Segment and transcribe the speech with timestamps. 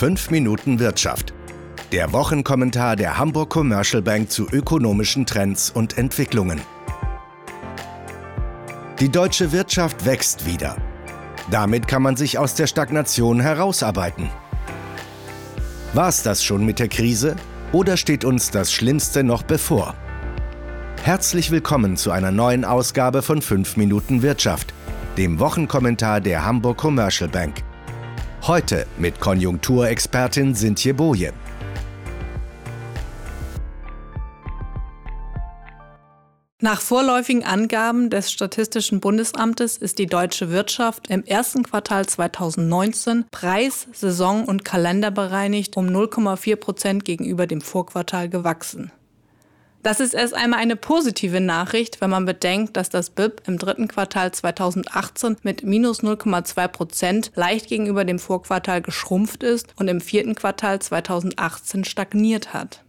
[0.00, 1.34] 5 Minuten Wirtschaft.
[1.92, 6.58] Der Wochenkommentar der Hamburg Commercial Bank zu ökonomischen Trends und Entwicklungen.
[8.98, 10.78] Die deutsche Wirtschaft wächst wieder.
[11.50, 14.30] Damit kann man sich aus der Stagnation herausarbeiten.
[15.92, 17.36] War es das schon mit der Krise
[17.70, 19.94] oder steht uns das Schlimmste noch bevor?
[21.02, 24.72] Herzlich willkommen zu einer neuen Ausgabe von 5 Minuten Wirtschaft,
[25.18, 27.62] dem Wochenkommentar der Hamburg Commercial Bank.
[28.46, 31.34] Heute mit Konjunkturexpertin Sintje Boje.
[36.62, 43.86] Nach vorläufigen Angaben des Statistischen Bundesamtes ist die deutsche Wirtschaft im ersten Quartal 2019 preis-,
[43.92, 48.90] saison- und kalenderbereinigt um 0,4 Prozent gegenüber dem Vorquartal gewachsen.
[49.82, 53.88] Das ist erst einmal eine positive Nachricht, wenn man bedenkt, dass das BIP im dritten
[53.88, 60.34] Quartal 2018 mit minus 0,2 Prozent leicht gegenüber dem Vorquartal geschrumpft ist und im vierten
[60.34, 62.84] Quartal 2018 stagniert hat.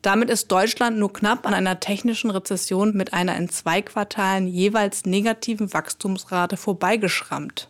[0.00, 5.04] Damit ist Deutschland nur knapp an einer technischen Rezession mit einer in zwei Quartalen jeweils
[5.04, 7.68] negativen Wachstumsrate vorbeigeschrammt.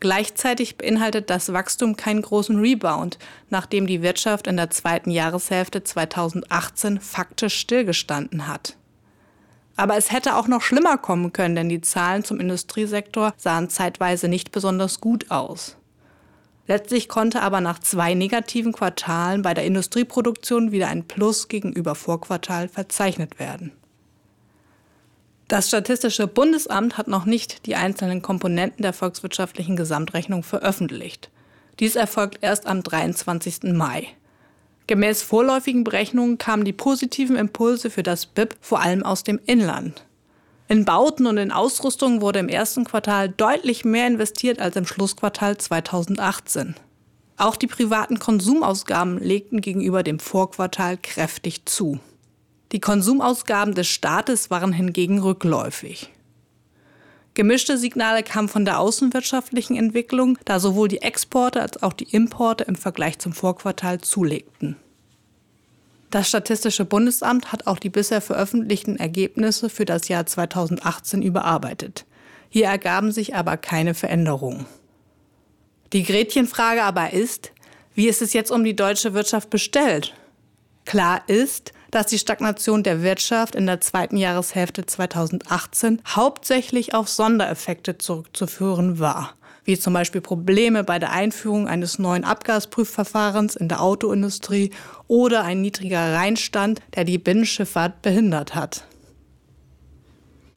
[0.00, 3.18] Gleichzeitig beinhaltet das Wachstum keinen großen Rebound,
[3.50, 8.76] nachdem die Wirtschaft in der zweiten Jahreshälfte 2018 faktisch stillgestanden hat.
[9.76, 14.28] Aber es hätte auch noch schlimmer kommen können, denn die Zahlen zum Industriesektor sahen zeitweise
[14.28, 15.76] nicht besonders gut aus.
[16.66, 22.68] Letztlich konnte aber nach zwei negativen Quartalen bei der Industrieproduktion wieder ein Plus gegenüber Vorquartal
[22.68, 23.72] verzeichnet werden.
[25.50, 31.28] Das Statistische Bundesamt hat noch nicht die einzelnen Komponenten der volkswirtschaftlichen Gesamtrechnung veröffentlicht.
[31.80, 33.64] Dies erfolgt erst am 23.
[33.72, 34.06] Mai.
[34.86, 40.04] Gemäß vorläufigen Berechnungen kamen die positiven Impulse für das BIP vor allem aus dem Inland.
[40.68, 45.58] In Bauten und in Ausrüstung wurde im ersten Quartal deutlich mehr investiert als im Schlussquartal
[45.58, 46.76] 2018.
[47.38, 51.98] Auch die privaten Konsumausgaben legten gegenüber dem Vorquartal kräftig zu.
[52.72, 56.10] Die Konsumausgaben des Staates waren hingegen rückläufig.
[57.34, 62.64] Gemischte Signale kamen von der außenwirtschaftlichen Entwicklung, da sowohl die Exporte als auch die Importe
[62.64, 64.76] im Vergleich zum Vorquartal zulegten.
[66.10, 72.04] Das Statistische Bundesamt hat auch die bisher veröffentlichten Ergebnisse für das Jahr 2018 überarbeitet.
[72.48, 74.66] Hier ergaben sich aber keine Veränderungen.
[75.92, 77.52] Die Gretchenfrage aber ist,
[77.94, 80.14] wie ist es jetzt um die deutsche Wirtschaft bestellt?
[80.84, 87.98] Klar ist, dass die Stagnation der Wirtschaft in der zweiten Jahreshälfte 2018 hauptsächlich auf Sondereffekte
[87.98, 89.34] zurückzuführen war
[89.64, 94.70] wie zum Beispiel Probleme bei der Einführung eines neuen Abgasprüfverfahrens in der Autoindustrie
[95.06, 98.84] oder ein niedriger Rheinstand, der die Binnenschifffahrt behindert hat.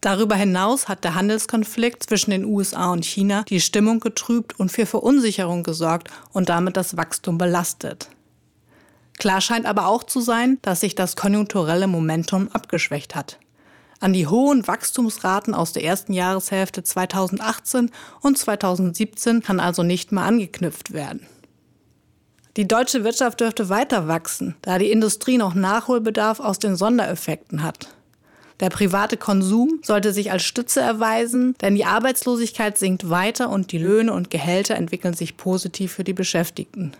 [0.01, 4.85] Darüber hinaus hat der Handelskonflikt zwischen den USA und China die Stimmung getrübt und für
[4.85, 8.09] Verunsicherung gesorgt und damit das Wachstum belastet.
[9.19, 13.39] Klar scheint aber auch zu sein, dass sich das konjunkturelle Momentum abgeschwächt hat.
[13.99, 17.89] An die hohen Wachstumsraten aus der ersten Jahreshälfte 2018
[18.21, 21.25] und 2017 kann also nicht mehr angeknüpft werden.
[22.57, 27.95] Die deutsche Wirtschaft dürfte weiter wachsen, da die Industrie noch Nachholbedarf aus den Sondereffekten hat.
[28.59, 33.79] Der private Konsum sollte sich als Stütze erweisen, denn die Arbeitslosigkeit sinkt weiter und die
[33.79, 36.93] Löhne und Gehälter entwickeln sich positiv für die Beschäftigten.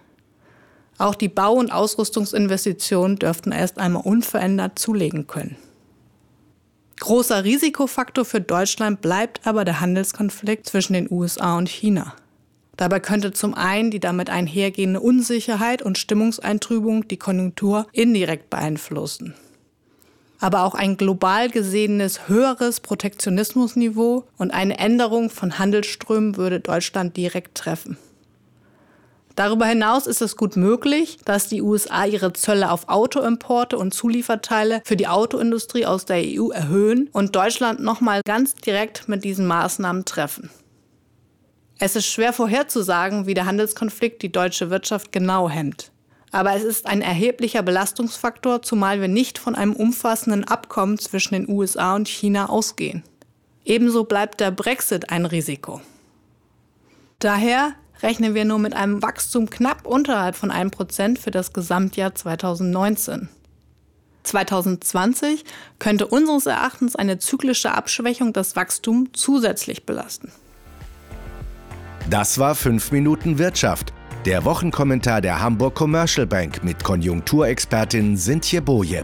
[0.97, 5.57] Auch die Bau- und Ausrüstungsinvestitionen dürften erst einmal unverändert zulegen können.
[6.99, 12.13] Großer Risikofaktor für Deutschland bleibt aber der Handelskonflikt zwischen den USA und China.
[12.77, 19.35] Dabei könnte zum einen die damit einhergehende Unsicherheit und Stimmungseintrübung die Konjunktur indirekt beeinflussen.
[20.39, 27.55] Aber auch ein global gesehenes höheres Protektionismusniveau und eine Änderung von Handelsströmen würde Deutschland direkt
[27.55, 27.97] treffen.
[29.35, 34.81] Darüber hinaus ist es gut möglich, dass die USA ihre Zölle auf Autoimporte und Zulieferteile
[34.85, 40.05] für die Autoindustrie aus der EU erhöhen und Deutschland nochmal ganz direkt mit diesen Maßnahmen
[40.05, 40.51] treffen.
[41.79, 45.91] Es ist schwer vorherzusagen, wie der Handelskonflikt die deutsche Wirtschaft genau hemmt.
[46.31, 51.49] Aber es ist ein erheblicher Belastungsfaktor, zumal wir nicht von einem umfassenden Abkommen zwischen den
[51.49, 53.03] USA und China ausgehen.
[53.65, 55.81] Ebenso bleibt der Brexit ein Risiko.
[57.19, 57.73] Daher
[58.03, 63.29] rechnen wir nur mit einem Wachstum knapp unterhalb von 1% für das Gesamtjahr 2019.
[64.23, 65.43] 2020
[65.79, 70.31] könnte unseres Erachtens eine zyklische Abschwächung das Wachstum zusätzlich belasten.
[72.09, 73.93] Das war 5 Minuten Wirtschaft,
[74.25, 79.03] der Wochenkommentar der Hamburg Commercial Bank mit Konjunkturexpertin Sintje Boje.